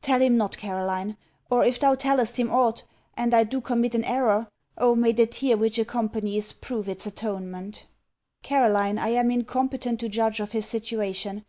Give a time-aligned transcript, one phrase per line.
[0.00, 1.18] Tell him not, Caroline:
[1.50, 2.84] or, if thou tellest him aught,
[3.18, 7.84] and I do commit an error, oh may the tear which accompanies prove its atonement!
[8.42, 11.44] Caroline, I am incompetent to judge of his situation.